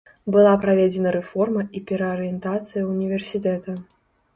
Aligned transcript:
Была 0.35 0.53
праведзена 0.63 1.11
рэформа 1.17 1.67
і 1.77 1.85
пераарыентацыя 1.93 2.91
ўніверсітэта. 2.93 3.83